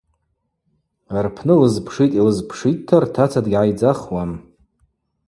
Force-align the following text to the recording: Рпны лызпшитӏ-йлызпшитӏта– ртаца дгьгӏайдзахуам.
Рпны 1.25 1.53
лызпшитӏ-йлызпшитӏта– 1.61 2.95
ртаца 3.03 3.39
дгьгӏайдзахуам. 3.45 4.31